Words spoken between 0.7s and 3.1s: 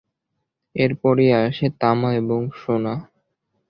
এর পরেই আসে তামা এবং সোনা।